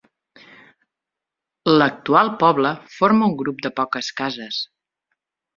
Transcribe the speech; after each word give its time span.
L'actual 1.81 2.33
poble 2.45 2.73
forma 2.97 3.31
un 3.33 3.39
grup 3.45 3.63
de 3.67 3.73
poques 3.81 4.13
cases. 4.23 4.63